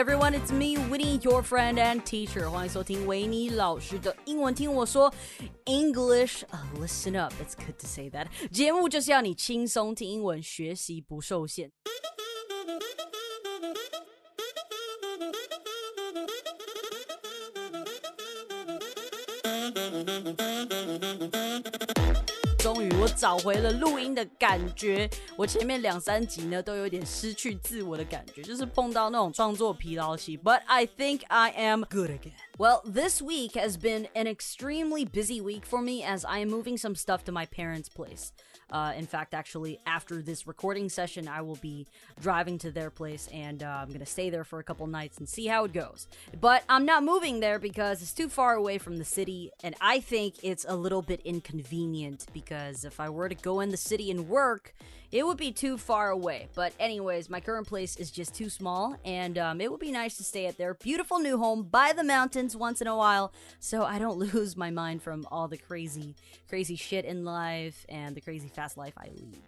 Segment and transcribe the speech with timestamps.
[0.00, 2.48] everyone, it's me, Winnie, your friend and teacher.
[2.48, 5.12] 欢迎收听维尼老师的英文听我说
[5.66, 6.42] English.
[6.78, 8.26] listen up, it's good to say that.
[8.50, 11.70] 节目就是要你轻松听英文，学习不受限。
[22.58, 25.08] 终于， 我找回了录音的感觉。
[25.36, 30.36] 我前面两三集呢，都有点失去自我的感觉，就是碰到那种创作疲劳期。
[30.36, 32.32] But I think I am good again.
[32.58, 36.78] Well, this week has been an extremely busy week for me as I am moving
[36.78, 38.32] some stuff to my parents' place.
[38.68, 41.86] Uh, in fact, actually, after this recording session, I will be
[42.20, 45.18] driving to their place and uh, I'm going to stay there for a couple nights
[45.18, 46.08] and see how it goes.
[46.40, 50.00] But I'm not moving there because it's too far away from the city, and I
[50.00, 54.11] think it's a little bit inconvenient because if I were to go in the city
[54.11, 54.73] and work,
[55.11, 56.49] it would be too far away.
[56.55, 60.17] But, anyways, my current place is just too small, and um, it would be nice
[60.17, 63.83] to stay at their beautiful new home by the mountains once in a while so
[63.83, 66.15] I don't lose my mind from all the crazy,
[66.49, 69.41] crazy shit in life and the crazy fast life I lead.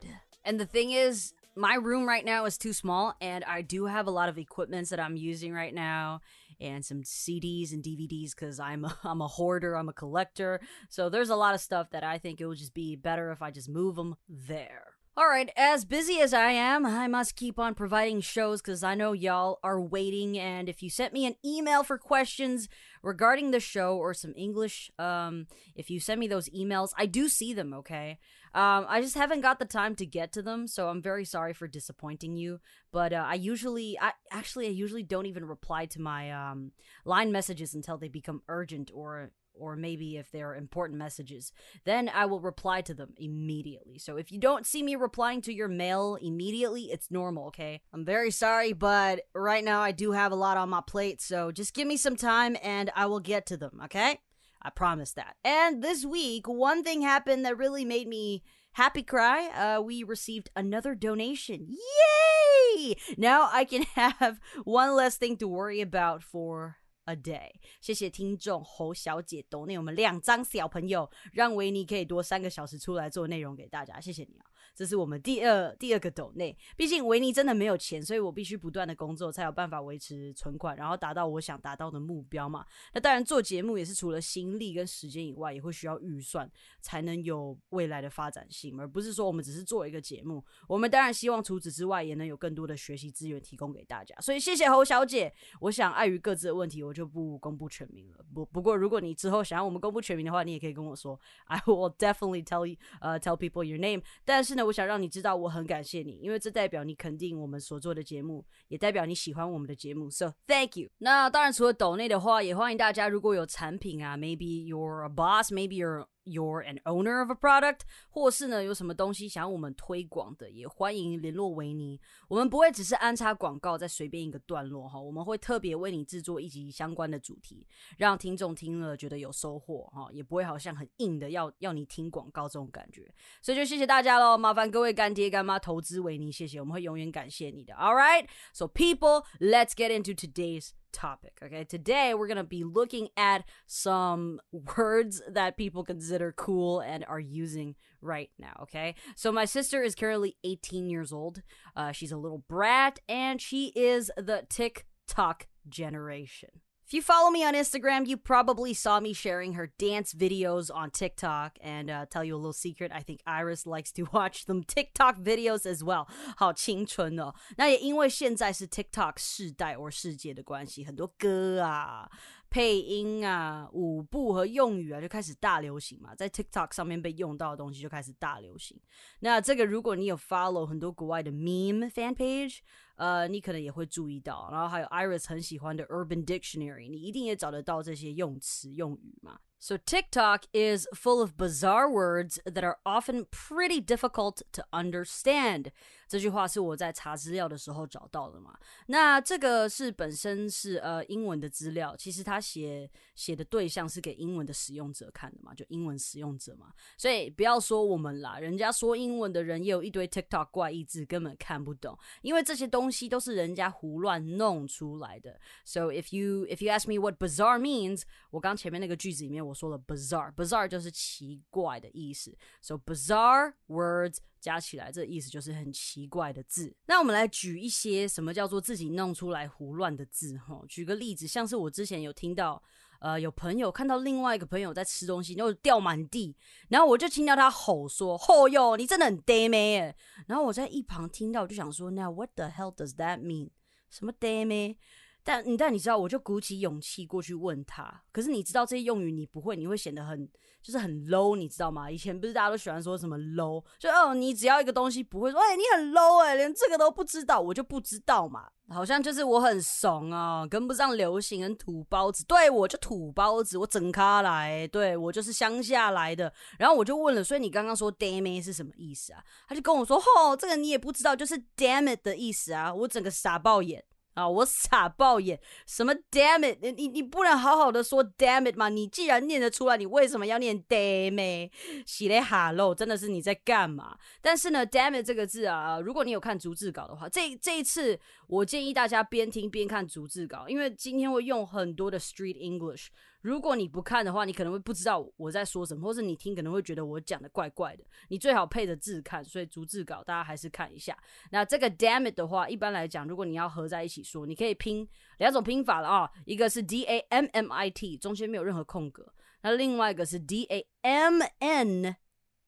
[0.45, 4.07] And the thing is, my room right now is too small, and I do have
[4.07, 6.21] a lot of equipments that I'm using right now,
[6.63, 10.61] and some CDs and DVDs because I'm a, I'm a hoarder, I'm a collector.
[10.89, 13.41] So there's a lot of stuff that I think it would just be better if
[13.41, 14.92] I just move them there.
[15.15, 18.95] All right, as busy as I am, I must keep on providing shows because I
[18.95, 20.39] know y'all are waiting.
[20.39, 22.67] And if you sent me an email for questions
[23.03, 27.29] regarding the show or some English, um, if you send me those emails, I do
[27.29, 28.17] see them, okay?
[28.55, 31.53] Um, I just haven't got the time to get to them, so I'm very sorry
[31.53, 32.59] for disappointing you.
[32.91, 36.71] But uh, I usually, I actually, I usually don't even reply to my um,
[37.05, 41.51] line messages until they become urgent or or maybe if they're important messages,
[41.85, 43.97] then I will reply to them immediately.
[43.97, 47.81] So if you don't see me replying to your mail immediately, it's normal, okay?
[47.93, 51.51] I'm very sorry, but right now I do have a lot on my plate, so
[51.51, 54.19] just give me some time and I will get to them, okay?
[54.61, 55.35] I promise that.
[55.43, 58.43] And this week, one thing happened that really made me
[58.73, 59.47] happy cry.
[59.49, 61.67] Uh, we received another donation.
[61.69, 62.95] Yay!
[63.17, 67.51] Now I can have one less thing to worry about for a day。
[67.81, 73.99] 谢谢听众侯小姐抖内我们两张小朋友，让维尼可以多三个小时出来做内容给大家。
[73.99, 74.45] 谢谢你啊！
[74.75, 82.65] 这是我们第二第二个斗内，毕竟维尼真的没有钱，所以我必须不断的工作，才有办法维持存款，然后达到我想达到的目标嘛。
[82.93, 86.49] 那当然做节目也是除了心力跟时间以外，也会需要预算，
[86.81, 90.43] 才能有未来的发展性，而不是说我们只是做一个节目。
[90.67, 94.15] 我们当然希望除此之外，也能有更多的学习资源提供给大家。
[94.19, 95.33] 所以谢谢侯小姐。
[95.61, 98.25] 我想碍于各自的问题，我就不公布全名了。
[98.33, 101.19] 不不过如果你之后想要我们公布全名的话，你也可以跟我说。
[101.47, 104.01] I will definitely tell you, uh, tell people your name。
[104.23, 104.65] 但是呢。
[104.65, 110.09] 我想让你知道，我很感谢你，因为这代表你肯定我们所做的节目，也代表你喜欢我们的节目。
[110.09, 110.89] So thank you。
[110.99, 121.99] 那当然，除了抖内的话，也欢迎大家，如果有产品啊，maybe you're a boss，maybe you're you're an owner of a product，或是呢有什么东西想要我们推广的，也欢迎联络维尼。
[122.27, 127.67] 我们不会只是安插广告，再随便一个段落哈，我们会特别为你制作一集相关的主题，
[127.97, 133.13] 让听众听了觉得有收获哈，也不会好像很硬的要要你听广告这种感觉。
[133.41, 137.73] 所以就谢谢大家喽，麻烦各位干爹干妈投资维尼，谢谢，我们会永远感谢你的。
[137.73, 141.37] All right, so people, let's get into today's topic.
[141.43, 144.39] Okay, today we're going to be looking at some
[144.77, 148.57] words that people consider cool and are using right now.
[148.61, 151.41] Okay, so my sister is currently 18 years old.
[151.75, 156.49] Uh, she's a little brat and she is the TikTok generation.
[156.92, 160.90] If you follow me on Instagram, you probably saw me sharing her dance videos on
[160.90, 161.58] TikTok.
[161.60, 165.18] And uh, tell you a little secret, I think Iris likes to watch them TikTok
[165.18, 166.06] videos as well.
[166.38, 167.34] 好青春哦！
[167.58, 172.10] 那也因为现在是 TikTok 世代或世界的关系，很多歌啊、
[172.48, 178.80] 配音啊、舞步和用语啊就开始大流行嘛，在 TikTok 上面被用到的东西就开始大流行。
[179.20, 182.60] 那这个如果你有 follow 很多国外的 meme fan page。
[182.95, 189.39] 呃，你可能也会注意到，然后还有 Iris 很喜欢的 Urban Dictionary，你一定也找得到这些用词用语嘛。
[189.59, 195.67] So TikTok is full of bizarre words that are often pretty difficult to understand.
[196.09, 198.59] 这句话是我在查资料的时候找到的嘛？
[198.87, 206.73] 那这个是本身是呃英文的资料，其实他写写的对象是给英文的使用者看的嘛，就英文使用者嘛。
[206.97, 215.39] 所以不要说我们啦，人家说英文的人也有一堆 TikTok 怪异字根本看不懂，因为这些东东西都是人家胡乱弄出来的。
[215.63, 222.37] So if you if you ask me what bizarre means，我刚前面那个句子里面我说了 bizarre，bizarre 就是奇怪的意思。
[222.61, 226.75] So bizarre words 加起来，这意思就是很奇怪的字。
[226.87, 230.61] 那我们来举一些什么叫做自己弄出来胡乱的字哈。
[230.67, 232.61] 举个例子，像是我之前有听到。
[233.03, 236.33] 呃，有朋友看到另外一个朋友在吃东西，然后掉满地，
[236.69, 239.93] 然后我就听到他吼说：“吼哟，你真的很 damn 哎！”
[240.25, 243.49] 然后我在一旁听到，我就想说：“：“Now what the hell does that mean？
[243.89, 244.77] 什么 damn？”
[245.25, 248.03] 但你但你知道，我就鼓起勇气过去问他。
[248.13, 250.25] 可是你知道这些用语你不会，你会显得很
[250.61, 251.91] 就是很 low，你知道吗？
[251.91, 258.49] 以前不是大家都喜欢说什么 low，就哦，你只要一个东西不会说，哎，你很 low 哎，连这个都不知道，我就不知道嘛。
[258.69, 262.25] 好像就是我很怂啊，跟不上流行，很土包子。
[262.25, 264.67] 对我就土包子，我整咖来。
[264.69, 266.31] 对我就是乡下来的。
[266.57, 269.23] 然后我就问了，所以你刚刚说 damn it 是什么意思啊？
[269.47, 272.73] 他就跟我说，吼，这个你也不知道，就是 damn it 的意思啊。
[272.73, 273.83] 我整个傻爆眼。
[274.13, 274.27] 啊！
[274.27, 276.57] 我傻爆眼，什么 damn it！
[276.61, 278.69] 你你你不能好好的说 damn it 吗？
[278.69, 281.51] 你既然念得出来，你为什么要念 damn it？
[281.85, 283.97] 洗嘞哈喽，真的是你在干嘛？
[284.21, 292.87] 但是呢，damn it 这个字啊，如果你有看逐字稿的话，这这一次我建议大家边听边看逐字稿，因为今天会用很多的 street English。
[293.23, 297.83] 如果你不看的话，你可能会不知道我在说什么，或是你听可能会觉得我讲的怪怪的。
[298.09, 300.97] 你最好配着字看，所以逐字稿大家还是看一下。
[301.31, 304.85] 那这个 damn it 的话，一般来讲，如果你要合在一起说，你可以拼
[305.19, 309.05] 两种拼法了啊，一个是 d a m m i t，中间没有任何空格；
[309.41, 311.95] 那另外一个是 d a m n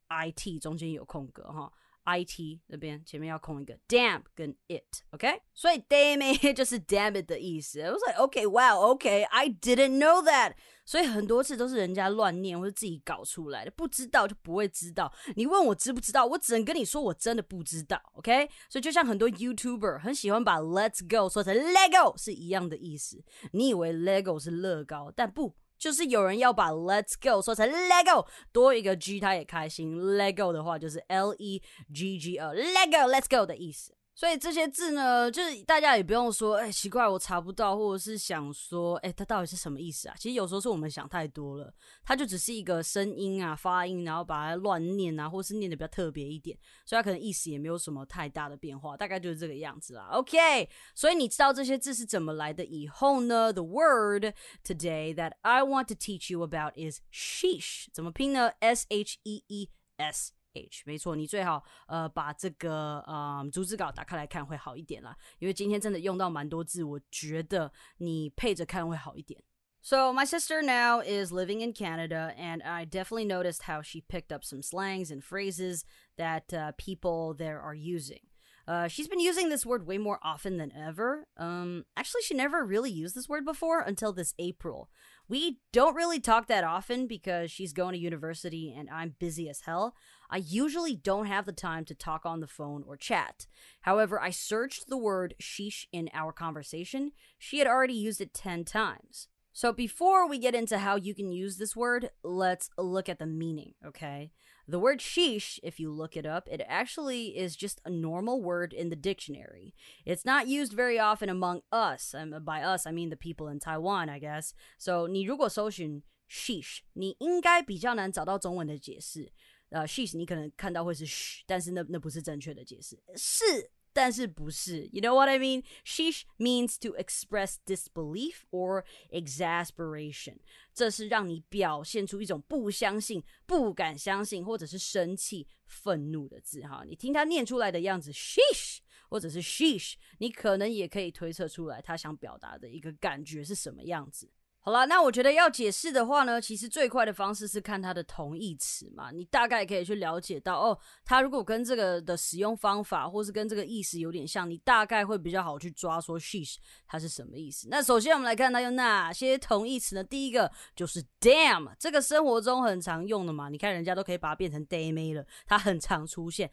[0.10, 1.72] i t，中间有空格哈。
[2.06, 5.42] I T 那边前面要空一个 damn 跟 it，OK？
[5.54, 6.16] 所以 damn
[6.54, 7.82] 就是 damn it 的意思。
[7.82, 10.54] 我说 OK，Wow，OK，I didn't know that。
[10.86, 15.12] 所以很多次都是人家乱念或者自己搞出来的，不知道就不会知道。
[15.36, 18.48] 你问我知不知道，我只能跟你说我真的不知道，OK？
[18.70, 23.24] 所以就像很多 YouTuber 很喜欢把 Let's go 说成 Lego 是一样的意思。
[23.52, 25.56] 你以为 Lego 是乐高，但不。
[25.78, 29.96] 就是有人要把 Let's go 说成 Let go，多一个 G 他也开心。
[29.98, 31.62] Let go 的话就是 L E
[31.94, 33.94] G G O，Lego Let's go 的意思。
[34.16, 40.16] 所以这些字呢，就是大家也不用说，哎，奇怪，我查不到，或者是想说，哎，它到底是什么意思啊？
[40.18, 50.08] 其实有时候是我们想太多了，它就只是一个声音啊、发音，然后把它乱念啊，或是念的比较特别一点，所以它可能意思也没有什么太大的变化，大概就是这个样子啦。
[50.14, 54.34] OK，所以你知道这些字是怎么来的以后呢？The word
[54.64, 60.32] today that I want to teach you about is sheesh，怎么拼呢？S H E E S。
[60.55, 69.41] H，没错，你最好呃把这个呃逐字稿打开来看会好一点啦，因为今天真的用到蛮多字，我觉得你配着看会好一点。
[69.83, 74.45] So my sister now is living in Canada, and I definitely noticed how she picked up
[74.45, 75.85] some slangs and phrases
[76.17, 78.21] that uh, people there are using.
[78.67, 81.27] Uh, she's been using this word way more often than ever.
[81.39, 84.91] Um, actually, she never really used this word before until this April.
[85.29, 89.63] We don't really talk that often because she's going to university and I'm busy as
[89.63, 89.95] hell.
[90.31, 93.47] I usually don't have the time to talk on the phone or chat.
[93.83, 97.13] However, I searched the word sheesh in our conversation.
[97.39, 99.29] She had already used it 10 times.
[99.53, 103.27] So before we get into how you can use this word, let's look at the
[103.27, 104.31] meaning, okay?
[104.69, 108.73] The word sheesh, if you look it up, it actually is just a normal word
[108.73, 109.75] in the dictionary.
[110.07, 112.15] It's not used very often among us.
[112.17, 114.55] Um, by us, I mean the people in Taiwan, I guess.
[114.79, 119.33] So 你如果搜寻 sheesh，你应该比较难找到中文的解释。
[119.76, 122.98] 呃，sheesh 你可能看到会是 sh，但是那那不是正确的解释。
[123.18, 123.44] 是
[123.92, 125.66] 但是不是，You know what I mean?
[125.86, 130.38] Sheesh means to express disbelief or exasperation，
[130.74, 136.84] 这是让你表现出一种不相信、不敢相信，或者是生气、愤怒的字哈。
[136.88, 138.78] 你听他念出来的样子，sheesh，
[139.10, 144.32] 或者是 sheesh，你可能也可以推测出来他想表达的一个感觉是什么样子。
[144.66, 149.12] 好了，那我觉得要解释的话呢，其实最快的方式是看它的同义词嘛。
[149.12, 156.56] 你大概可以去了解到，哦，它如果跟这个的使用方法，或是跟这个意思有点像，你大概会比较好去抓说 she's
[156.88, 157.68] 它是什么意思。
[157.70, 160.04] 那首先我们来看它有哪些同义词呢？
[160.04, 163.50] 第一个就是 damn，这个生活中很常用的嘛。
[163.50, 166.50] 你看人家都可以把它变成 damn 了，它很常出现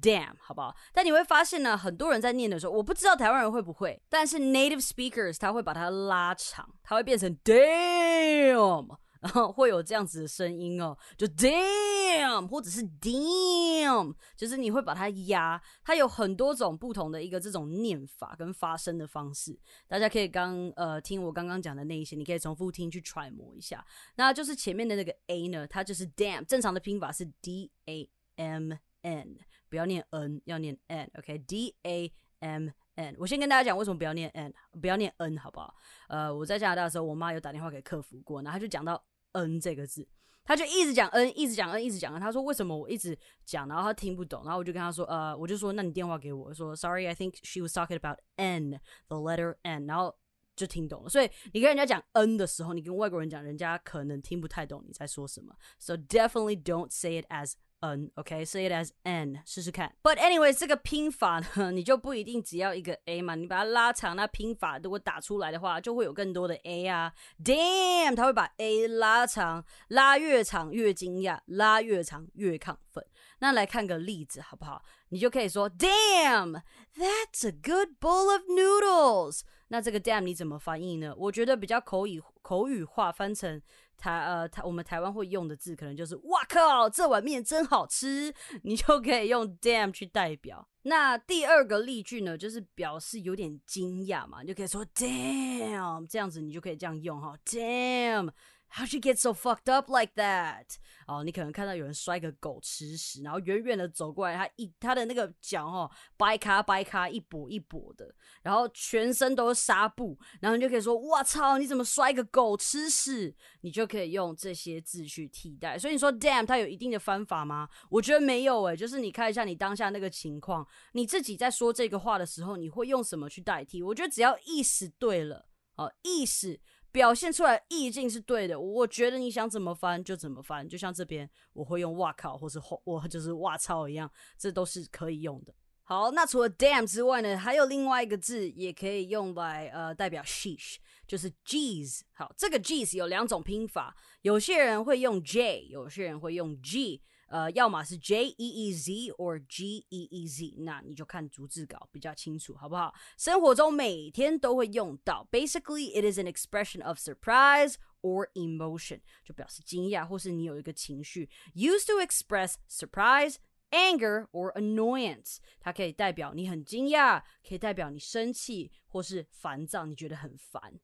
[0.00, 0.72] damn，好不好？
[0.92, 19.58] 但你会发现呢，很多人在念的时候，我不知道台湾人会不会，但是 native speakers 他会把它拉长，它会变成 damn，Damn，然后会有这样子的声音哦，就 damn，或者是 damn，就是你会把它压，它有很多种不同的一个这种念法跟发声的方式，
[19.88, 23.82] 大家可以刚呃听我刚刚讲的那一些，你可以重复听去揣摩一下。
[24.16, 29.38] 那就是前面的那个 a 呢，它就是 damn，正常的拼法是 d a m n，
[29.70, 33.16] 不要念 n，要念 n，OK，d a m n。
[33.18, 35.74] 我先跟大家讲为什么不要念 n，不要念 n，好不好？
[36.08, 40.06] 呃，我在加拿大的时候，我妈有打电话给客服过，然后他就讲到 n 这个字，
[40.44, 42.20] 他就一直讲 n，一直讲 n，一直讲 n。
[42.20, 50.16] 他说为什么我一直讲，然后他听不懂，然后我就跟他说，呃，我就说那你电话给我，说 Sorry，I think she was talking about n，the letter n，然后。
[50.56, 55.54] 就听懂了，所以你跟人家讲 n 的时候，你跟外国人讲，人家可能听不太懂你在说什么。
[55.78, 59.94] So definitely don't say it as n，OK？Say it as n，试试看。
[60.02, 67.12] But anyway，这个拼法呢，你就不一定只要一个 a 嘛，你把它拉长，那拼法如果打出来的话，就会有更多的 a 啊。
[67.44, 73.04] Damn，它会把 a 拉长，拉越长越惊讶，拉越长越亢奋。
[73.38, 74.82] 那来看个例子好不好？
[75.10, 79.42] 你就可以说，Damn，that's a good bowl of noodles。
[79.68, 81.12] 那这个 damn 你怎么翻译呢？
[81.16, 83.60] 我觉得比较口语口语化翻成
[83.96, 90.66] 台呃台我们台湾会用的字，可能就是哇靠，这碗面真好吃，你就可以用 damn 去代表。
[90.82, 98.30] 那第二个例句呢，就是表示有点惊讶嘛，你就可以说 damn，这样子你就可以这样用哈，damn。
[98.68, 100.66] How'd you get so fucked up like that？
[101.06, 115.78] 哦，你可能看到有人摔个狗吃屎，然后远远的走过来，他一他的那个脚哦，掰卡掰卡，一跛一跛的，然后全身都是纱布，然后你就可以说：“我操，你怎么摔个狗吃屎？”你就可以用这些字去替代。
[115.78, 117.68] 所以你说 “damn”，它有一定的方法吗？
[117.88, 123.80] 我觉得没有诶，就是你看一下你当下那个情况，你自己在说这个话的时候，你会用什么去代替？
[123.82, 125.46] 我觉得只要意思对了，
[125.76, 126.60] 哦，意思。
[126.96, 135.54] 表现出来意境是对的，我觉得你想怎么翻就怎么翻，就像这边我会用“哇靠”或是“我就是“哇操”一样，这都是可以用的。
[135.82, 140.76] 好，那除了 damn 之外呢，还有另外一个字也可以用来呃代表 sheesh，
[141.06, 142.00] 就是 jeez。
[142.14, 147.02] 好，这个 jeez 有两种拼法，有些人会用 j，有些人会用 g。
[147.26, 152.94] 呃，要么是 J E E Z 或 G E E Z，那你就看逐字稿比较清楚，好不好？
[153.18, 155.26] 生活中每天都会用到。
[155.30, 161.28] Basically, it is an expression of surprise or emotion，就表示惊讶或是你有一个情绪。
[161.54, 163.36] Used to express surprise,
[163.70, 170.78] anger or annoyance，它可以代表你很惊讶，可以代表你生气或是烦躁，你觉得很烦。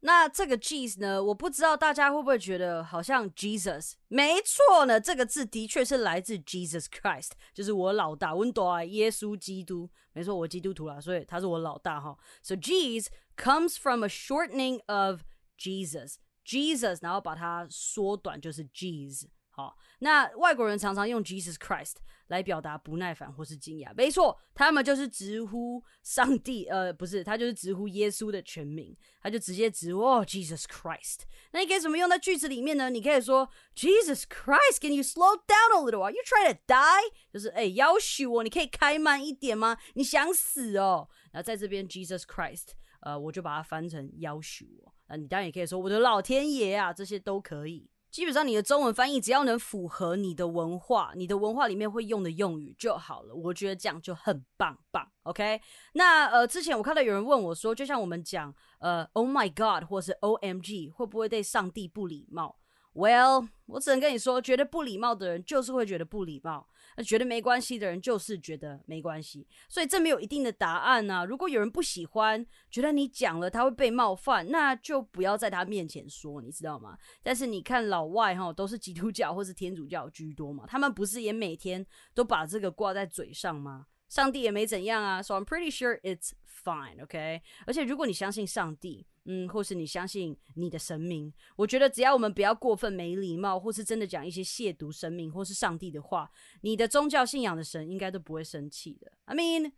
[0.00, 1.22] 那这个 Jesus 呢？
[1.22, 3.94] 我不知道大家会不会觉得好像 Jesus？
[4.08, 9.90] 没错呢，这个字的确是来自 Jesus Christ，就是我老大，温多啊，耶稣基督。
[10.12, 12.16] 没错，我基督徒啦，所以他是我老大哈。
[12.42, 15.22] So Jesus comes from a shortening of
[15.58, 19.26] Jesus，Jesus，然后把它缩短就是 Jesus。
[19.56, 21.94] 好，那外国人常常用 Jesus Christ
[22.26, 23.90] 来表达不耐烦或是惊讶。
[23.96, 31.20] 没错，他们就是直呼上帝，呃，不是，他就是直呼耶稣的全名，他就直接直呼哦 Jesus Christ。
[31.52, 32.90] 那你可以怎么用在句子里面呢？
[32.90, 37.10] 你可以说 Jesus Christ，Can you slow down a little？Are you trying to die？
[37.32, 39.78] 就是哎，要求我，你可以开慢一点吗？
[39.94, 41.08] 你想死哦？
[41.32, 44.92] 然后在这边 Jesus Christ，呃，我就把它翻成要求我。
[45.08, 47.88] 那你当然也可以说我的老天爷啊，这些都可以。
[48.10, 53.34] 基本上你的中文翻译只要能符合你的文化，你的文化里面会用的用语就好了。
[53.34, 55.06] 我觉得这样就很棒棒。
[55.24, 55.60] OK，
[55.92, 62.56] 那呃，之前我看到有人问我说，就像我们讲呃，Oh my God，或是 OMG，会不会对上帝不礼貌
[62.96, 71.22] ？Well，我只能跟你说，觉得不礼貌的人就是会觉得不礼貌，那觉得没关系的人就是觉得没关系，所以这没有一定的答案啊。
[71.22, 76.96] 如果有人不喜欢，觉得你讲了他会被冒犯，那就不要在他面前说，你知道吗？
[77.22, 81.84] 但是你看老外哈，都是基督教或是天主教居多嘛，他们不是也每天
[82.14, 83.86] 都把这个挂在嘴上吗？
[84.08, 86.30] 上帝也没怎样啊，so I'm pretty sure it's
[86.64, 87.42] fine，OK。
[87.66, 96.30] 而且如果你相信上帝，嗯，或是你相信你的神明，我觉得只要我们不要过分没礼貌，或是真的讲一些亵渎神明或是上帝的话，
[96.62, 99.12] 你的宗教信仰的神应该都不会生气的。
[99.24, 99.72] I mean，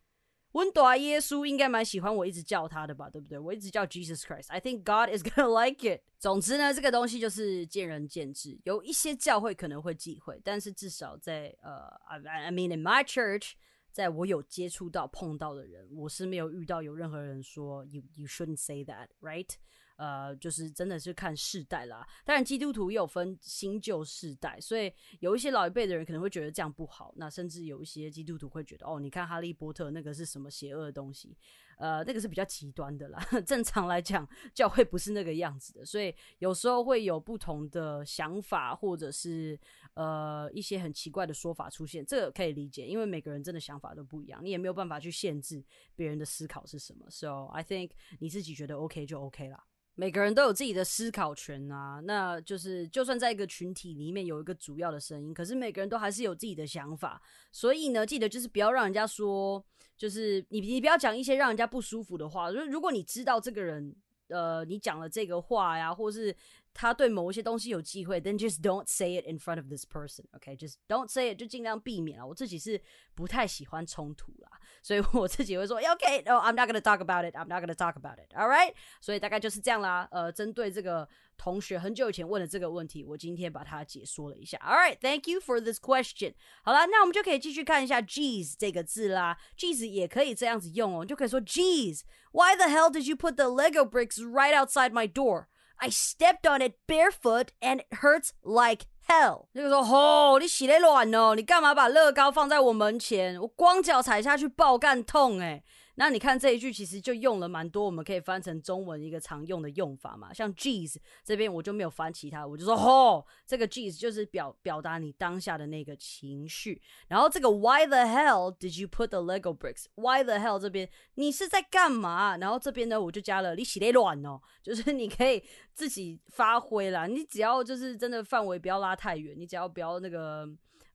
[0.53, 3.39] 温朵耶稣应该蛮喜欢我一直叫他的吧，对不对？
[3.39, 4.49] 我一直叫 Jesus Christ。
[4.49, 6.03] I think God is gonna like it。
[6.19, 13.53] 总之呢，这个东西就是见仁见智，有一些教会可能会忌讳，但是至少在呃，I mean in my church。
[13.91, 19.49] 在我有接触到碰到的人，我是没有遇到有任何人说 you you shouldn't say that right，
[19.97, 22.07] 呃，就是真的是看世代啦。
[22.25, 31.37] 当然，基督徒也有分新旧世代，所以有一些老一辈的人可能会觉得这样不好，那甚至有一些基督徒会觉得哦，你看哈利波特那个是什么邪恶的东西。
[31.79, 33.19] 呃，那个是比较极端的啦。
[33.47, 39.59] 正常来讲，教会不是那个样子的，所以有时候会有不同的想法，或者是
[39.95, 42.05] 呃一些很奇怪的说法出现。
[42.05, 47.07] 这个可以理解，因为每个人真的想法都不一样，你也没有办法去限制别人的思考是什么。
[47.09, 49.65] So I think 你自己觉得 OK 就 OK 啦。
[50.01, 57.21] 每个人都有自己的思考权啊，那就是就算在一个群体里面有一个主要的声音，可是每个人都还是有自己的想法。
[57.51, 59.61] 所以呢，记得就是不要让人家说，
[59.97, 62.49] 就是你你不要讲一些让人家不舒服的话。
[62.49, 63.93] 如如果你知道这个人，
[64.29, 66.33] 呃，你讲了这个话呀，或是。
[66.75, 70.23] 他对某一些东西有忌讳，then just don't say it in front of this person.
[70.31, 72.25] OK，just don't say it，就尽量避免啊。
[72.25, 72.81] 我自己是
[73.17, 77.36] 不太喜欢冲突啦， 所以我自己会说，OK, no, I'm not gonna talk about it.
[77.36, 78.34] I'm not gonna talk about it.
[78.36, 80.08] All right，所以大概就是这样啦。
[80.12, 84.58] 呃，针对这个同学很久以前问的这个问题，我今天把它解说了一下。
[84.60, 86.34] All right, thank you for this question.
[86.64, 92.02] 好了，那我们就可以继续看一下 "geez" 这个字啦。"geez" 也可以这样子用哦，就可以说 "geez,
[92.32, 96.48] why the hell did you put the Lego bricks right outside my door?" I stepped
[96.48, 99.47] on it barefoot and it hurts like hell。
[99.53, 103.41] 那个说：“吼，你洗得卵哦，你干嘛把乐高放在我门前？
[103.41, 105.63] 我光脚踩下去爆干痛哎！”
[105.99, 110.33] 那你看这一句，其实就用了蛮多，我们可以翻成中文一个常用的用法嘛。
[110.33, 116.81] 像 geez 这边我就没有翻其他，我就说吼，这个 geez 就是表表达你当下的那个情绪。
[117.09, 122.37] 然后这个 why the hell did you put the Lego bricks？Why the hell 这边你是在干嘛？
[122.37, 125.43] 然后这边呢，我就加了你洗得乱哦，就是你可以
[125.75, 127.09] 自己发挥啦。
[127.09, 130.49] 你只要就是真的范围不要拉太远，你只要不要那个。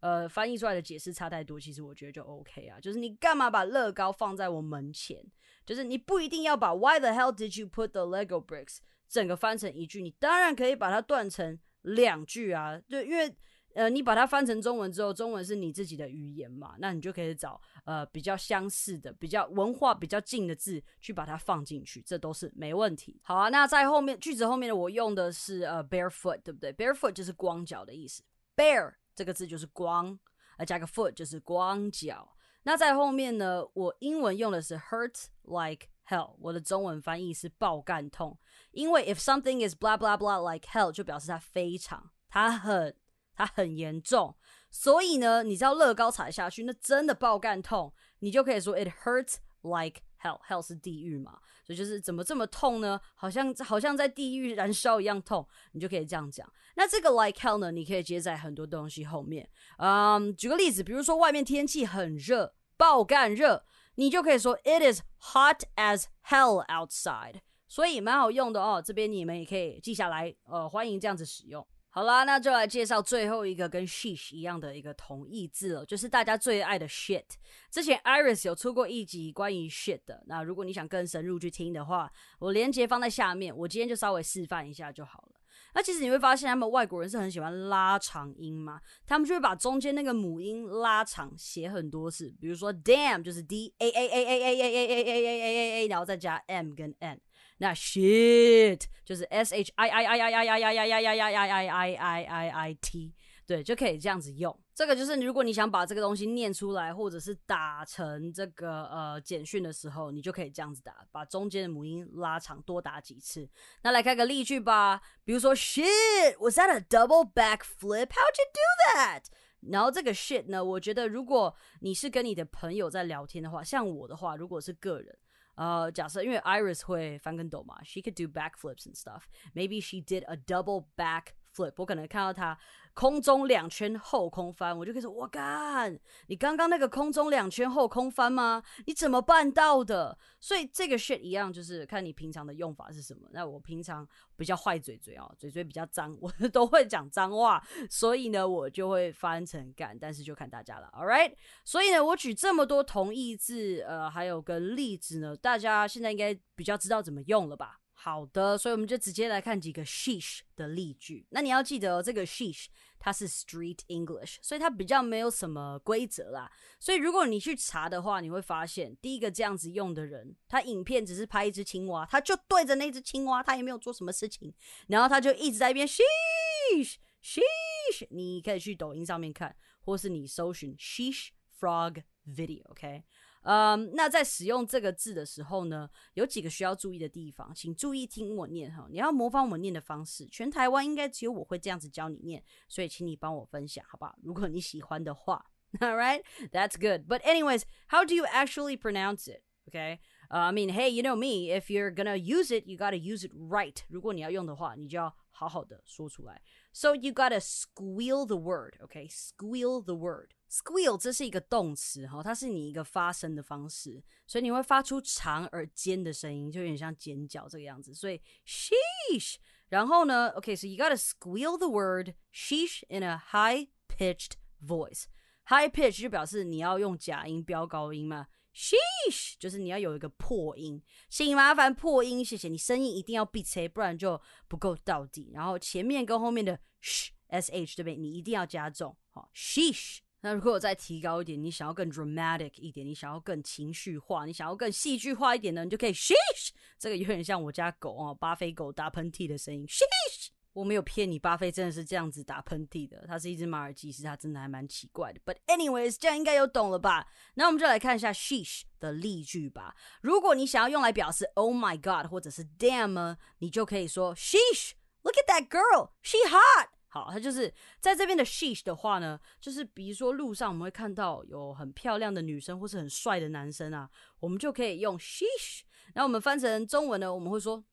[0.03, 2.77] 呃，翻译出来的解释差太多，其实我觉得就 OK 啊。
[2.77, 5.25] 就是你干嘛把乐高放在我门前？
[5.65, 12.77] 就是你不一定要把 Why the hell did you put the Lego bricks 整个翻成一句，你当然可以把它断成两句啊。
[12.89, 13.33] 就因为
[13.75, 23.19] 呃，你把它翻成中文之后，中文是你自己的语言嘛，那你就可以找呃比较相似的、比较文化比较近的字去把它放进去，这都是没问题。
[23.24, 28.22] 好啊，那在后面句子后面的我用的是呃 barefoot，对不对？barefoot 就是光脚的意思
[28.55, 28.95] ，bare。
[29.15, 30.17] 这个字就是光，
[30.58, 32.36] 而加个 foot 就是光脚。
[32.63, 38.38] 那在后面呢，我英文用的是 hurt like hell，我的中文翻译是爆干痛。
[38.72, 42.96] 因为 if something is blah blah blah like hell，就表示它非常，它很，
[43.36, 44.36] 它很严重。
[44.70, 51.39] 所以呢，你知道乐高踩下去，那真的爆干痛，你就可以说 it hurts like hell，hell 是地狱嘛。
[51.63, 53.00] 所以就是怎么这么痛呢？
[53.15, 56.48] 好像好像在地狱燃烧一样痛，你就可以这样讲。
[56.75, 59.50] 那这个 like hell 呢，你可以接在很多东西后面。
[59.77, 63.63] 嗯，举个例子，比如说外面天气很热，爆干热，
[63.96, 65.01] 你就可以说 It is
[65.34, 67.35] hot as hell outside。
[67.68, 70.35] 所以蛮好用的哦，这边你们也可以记下来。
[70.44, 71.66] 呃，欢迎这样子使用。
[71.96, 77.24] 好啦，那就来介绍最后一个跟 sheesh 一样的一个同义字了，就是大家最爱的 shit。
[77.70, 83.56] 之前 Iris 有出过一集关于 shit 的，那如果你想更深入去听的话，我链接放在下面。
[83.56, 85.40] 我今天就稍微示范一下就好了。
[85.75, 92.34] 那其实你会发现，他们外国人是很喜欢拉长音嘛，他们就会把中间那个母音拉长，写很多次。
[92.42, 96.38] 比如说 damn 就是 d a a a a a a a a a a a a，然后再加
[96.48, 97.20] m 跟 n。
[97.63, 101.47] 那 shit 就是 s h i i i i i i i i i i i
[101.47, 103.13] i i i i i t，
[103.47, 104.53] 对，就可以这样子用。
[104.75, 113.47] 这个就是如果你想把这个东西念出来，或者是打成这个呃简讯的时候，你就可以这样子打，把中间的母音拉长，多打几次。
[113.83, 118.07] 那来看个例句吧，比如说 shit was that a double backflip?
[118.07, 119.23] How'd you do that?
[119.71, 125.17] 然后这个 shit 呢，我觉得如果你是跟你的朋友在聊天的话，像我的话，如果是个人。
[125.56, 129.25] 呃，假设因为 Iris 会翻跟斗嘛，she could do backflips and stuff.
[129.54, 132.57] Maybe she did a double back flip，我可能看到他
[132.94, 138.61] 空中两圈后空翻，我就可以说：“我干，你刚刚那个空中两圈后空翻吗？
[138.85, 143.27] 你怎么办到的？”所以这个 shit 一样，就是看你平常的用法是什么。
[143.31, 149.98] 那我平常比较坏嘴嘴啊，嘴嘴比较脏， 我都会讲脏话，所以呢，我就会翻成干。
[149.98, 151.33] 但是就看大家了，All right。
[151.66, 157.79] 所以呢，我举这么多同义字，呃，还有跟例子呢，大家现在应该比较知道怎么用了吧？
[158.03, 161.25] 好的，所以我们就直接来看几个 sheesh 的例句。
[161.29, 162.66] 那你要记得，这个 sheesh
[163.00, 166.51] 它是 Street English，所以它比较没有什么规则啦。
[166.81, 174.53] 所以如果你去查的话，你会发现，第一个这样子用的人，他影片只是拍一只青蛙，他就对着那只青蛙，他也没有做什么事情，
[174.87, 178.05] 然后他就一直在一边 sheesh sheesh。
[178.09, 183.05] 你可以去抖音上面看，或是你搜寻 sheesh frog video，OK。
[183.44, 188.88] 嗯，那在使用这个字的时候呢，有几个需要注意的地方，请注意听我念哈。
[188.90, 194.16] 你要模仿我念的方式，全台湾应该只有我会这样子教你念，所以请你帮我分享，好不好？
[194.24, 195.46] 如果你喜欢的话
[195.79, 197.08] ，All right, that's good.
[197.08, 199.42] But anyways, how do you actually pronounce it?
[199.68, 201.50] Okay, I mean, hey, you know me.
[201.50, 203.77] If you're gonna use it, you gotta use it right.
[203.88, 206.41] 如果你要用的话，你就要好好的说出来。
[206.72, 209.09] So you gotta squeal the word, okay?
[209.09, 210.29] Squeal the word.
[210.50, 217.93] Squeal 这是一个动词哈，它是你一个发声的方式，所以你会发出长而尖的声音，就有点像尖叫这个样子。
[217.93, 219.35] 所以 sheesh，
[219.69, 225.05] 然后呢，OK，so you gotta squeal the word sheesh in a high pitched voice.
[225.48, 228.27] High pitch 就表示你要用假音飙高音嘛。
[228.55, 235.31] Sheesh，就是你要有一个破音，请麻烦破音，谢谢你声音一定要闭塞，不然就不够到底。
[235.33, 240.00] 然后前面跟后面的 sh sh 这边你一定要加重，好，sheesh。
[240.22, 246.51] 那如果我再提高一点，你想要更 dramatic 一点，你想要更情绪化，你想要更戏剧化一点呢，你就可以 sheesh。
[246.79, 250.23] 这个有点像我家狗哦，巴菲狗打喷嚏的声音，sheesh。
[250.53, 253.03] 我没有骗你，巴菲真的是这样子打喷嚏的。
[253.07, 255.20] 它是一只马尔济斯，它真的还蛮奇怪的。
[255.25, 257.07] But anyways，这样应该有懂了吧？
[257.33, 259.75] 那我们就来看一下 sheesh 的例句吧。
[260.01, 266.70] 如果你想要用来表示 Oh my God 或者是 Damn，你就可以说 sheesh，Look at that girl，she hot。
[266.87, 273.89] 好，它就是在这边的 sheesh 的话呢，就是比如说路上我们会看到有很漂亮的女生或是很帅的男生啊，
[274.20, 275.61] 我们就可以用 sheesh。
[275.96, 277.63] 那我们翻成中文呢，我们会说。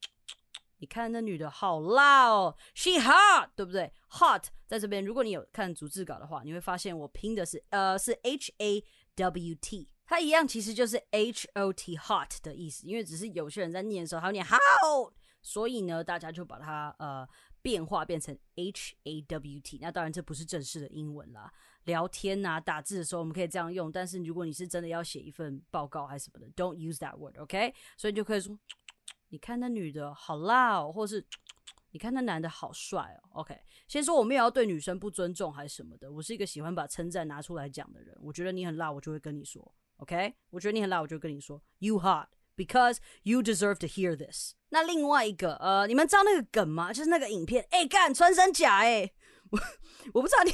[0.80, 8.82] 你看那女的好辣哦，she hot，对不对？hot 在这边，如果你有看逐字稿的话，你会发现我拼的是呃是 h a
[9.14, 15.12] w t，它一样其实就是 h o t hot 的意思，因为只是有些人在念的时候，他念 hot，
[15.42, 17.28] 所以呢，大家就把它呃
[17.60, 19.78] 变化变成 h a w t。
[19.82, 21.52] 那当然这不是正式的英文啦，
[21.84, 27.74] 聊天啊打字的时候我们可以这样用，但是如果你是真的要写一份报告还是什么的，don't use that word，OK？
[27.98, 28.56] 所以你就可以说。
[29.30, 31.24] 你看那女的好辣哦，或是
[31.92, 33.40] 你看那男的好帅哦。
[33.40, 38.16] OK，先说我没有要对女生不尊重还是什么的，我是一个喜欢把称赞拿出来讲的人。
[38.20, 39.74] 我觉得你很辣，我就会跟你说。
[39.96, 44.54] OK，我觉得你很辣，我就跟你说，You hot because you deserve to hear this。
[44.70, 46.92] 那另外一个，呃，你们知道那个梗吗？
[46.92, 49.12] 就是那个影片，哎，干穿山甲， 哎，
[49.50, 49.58] 我
[50.14, 50.50] 我不知道你。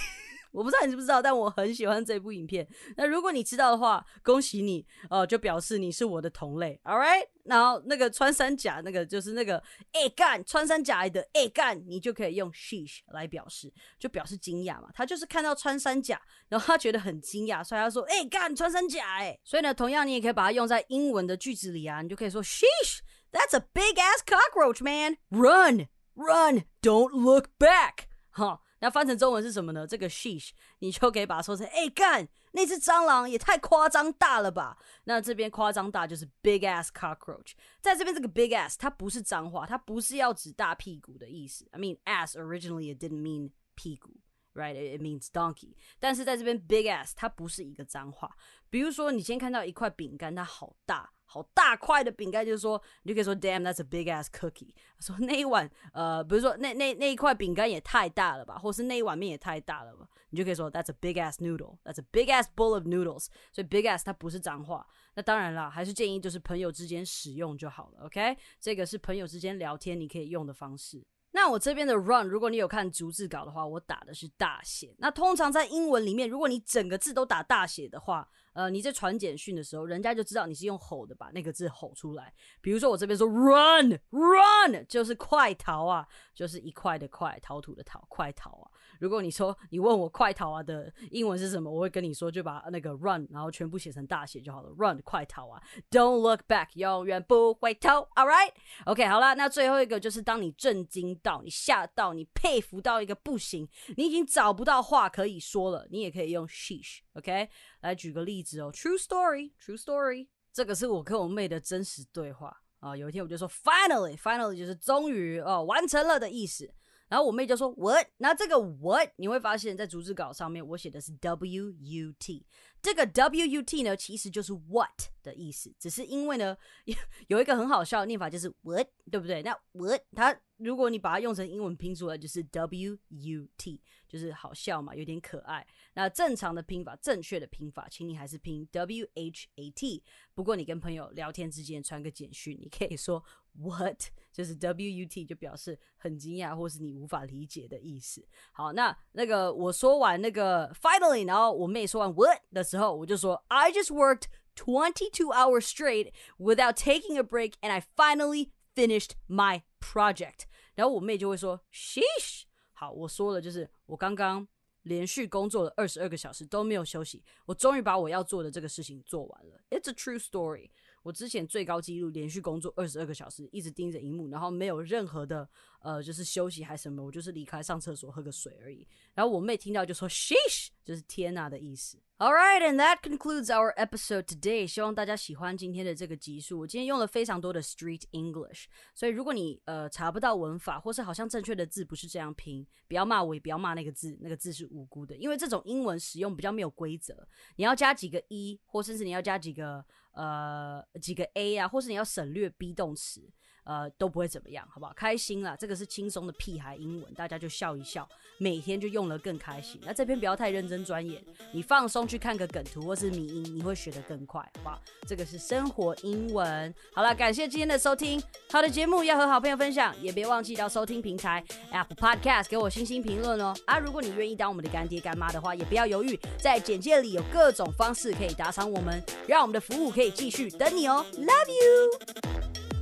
[0.57, 2.67] 我不知道你知不知道，但我很喜欢这部影片。
[2.97, 7.27] 那如果你知道的话，恭喜你，呃，就表示你是我的同类，All right。
[7.45, 14.89] 然后那个穿山甲，那个就是那个哎干穿山甲的哎干，你就可以用 sheesh 来表示，就表示惊讶嘛。
[14.95, 19.39] 他就是看到穿山甲，然后他觉得很惊讶，所以他说哎干穿山甲哎。
[19.45, 28.63] 所以呢，同样你也可以把它用在英文的句子里啊，你就可以说 sheesh，that's a big ass cockroach man，run，run，don't look back，哈。
[28.87, 29.85] 那翻成中文是什么呢？
[29.85, 34.79] 这个 sheesh， 你就可以把它说成，哎干，那只蟑螂也太夸张大了吧？
[35.05, 41.67] 那这边夸张大就是 big ass cockroach，在这边这个 big ass 它不是脏话，它不是要指大屁股的意思。
[41.73, 44.21] I mean ass originally it didn't mean 屁股
[44.55, 45.75] ，right？It means donkey。
[45.99, 48.37] 但是在这边 big ass 它不是一个脏话。
[48.71, 51.11] 比如说你先看到一块饼干，它好大。
[51.27, 54.71] 好大块的饼干，就是说，你就可以说，Damn，that's a big ass cookie。
[55.01, 63.27] 说那一碗，呃，比如说那那那一块饼干也太大了吧，或是那一碗面也太大了吧，你就可以说，That's a big ass noodle，That's a big ass bowl of noodles。
[63.53, 64.87] 所以 big ass 它不是脏话。
[65.15, 68.07] 那当然啦，还是建议就是朋友之间使用就好了。
[68.07, 71.05] OK，这个是朋友之间聊天你可以用的方式。
[71.33, 74.95] 那我这边的 run，如果你有看逐字稿的话，我打的是大写。
[74.99, 82.33] 那通常在英文里面，如果你整个字都打大写的话，呃，你在传简讯的时候，人家就知道你是用吼的把那个字吼出来。
[82.63, 88.71] 比如说我这边说 run run，就是快逃啊，就是一块的快，逃土的逃，快逃啊。
[88.99, 94.71] 如果你说你问我快逃啊的英文是什么，我会跟你说就把那个 run，然后全部写成大写就好了。
[94.79, 98.09] run 快逃啊，don't look back，永远不回头。
[98.15, 107.01] Alright，OK，好了，那最后一个就是当你震惊到、你吓到、你佩服到一个不行，你已经找不到话可以说了，你也可以用 sheesh。
[107.17, 107.49] OK，
[107.81, 112.95] 来举个例子哦，True story，True story，这个是我跟我妹的真实对话啊。
[112.95, 116.73] 有一天我就说，Finally，Finally，就是终于哦完成了的意思。
[117.09, 118.07] 然后我妹就说 What？
[118.19, 122.45] 那这个 What 你会发现在逐字稿上面我写的是 W U T，
[122.83, 126.97] 这个 W U T 呢其实就是 What 的意思，只是因为呢有
[127.29, 129.43] 有一个很好笑的念法就是 What，对不对？
[129.43, 135.67] 那 What 它如果你把它用成英文拼出来就是 W U T，就是好笑嘛，有点可爱。
[135.95, 140.03] 那正常的拼法，正确的拼法，请你还是拼 W H A T。
[140.35, 143.23] 不过你跟朋友聊天之间传个简讯，你可以说。
[143.56, 144.00] What
[144.32, 148.26] 就是 W U T 就表示很惊讶或是你无法理解的意思。
[148.54, 154.24] 好，那那个我说完那个 finally，然后我妹说完 what 的时候，我就说 I just worked
[154.56, 160.44] twenty two hours straight without taking a break, and I finally finished my project。
[160.76, 162.44] 然后我妹就会说 Sheesh。
[162.72, 164.48] 好，我说了就是我刚刚
[164.84, 169.62] 连续工作了二十二个小时都没有休息，我终于把我要做的这个事情做完了。
[169.70, 170.72] It's a true story。
[171.07, 175.49] 我之前最高纪录连续工作二十二个小时，一直盯着荧幕，然后没有任何的
[175.81, 178.85] 呃，就是休息还是什么，我就是离开上厕所喝个水而已。
[179.15, 181.97] 然后我妹听到就说 “sheesh”，就是天呐的意思。
[182.19, 184.67] All right, and that concludes our episode today.
[184.67, 186.59] 希望大家喜欢今天的这个集数。
[186.59, 195.15] 我今天用了非常多的 Street English，所以如果你呃查不到文法，或是好像正确的字不是这样拼，不要骂我，也不要骂那个字，那个字是无辜的。
[195.17, 199.85] 因为这种英文使用比较没有规则，你要加几个 e，或甚至你要加几个
[200.17, 203.31] 呃几个 a 啊，或是你要省略 be 动词。
[203.67, 204.93] 呃，都不会怎么样，好不好？
[204.95, 209.81] 开心啦，这个是轻松的屁孩英文，大家就笑一笑，每天就用了更开心。
[209.85, 214.81] 那这篇不要太认真钻研，你放松去看个梗图或是迷音，你会学得更快，好不好？
[215.05, 216.73] 这个是生活英文。
[216.95, 223.53] 好了，感谢今天的收听，好的节目要和好朋友分享，也别忘记到收听平台 Apple Podcast 给我星星评论哦。
[223.65, 231.05] 啊，如果你愿意当我们的干爹干妈的话，也不要犹豫，在简介里有各种方式可以打赏我们，让我们的服务可以继续等你哦。
[231.15, 232.76] Love you。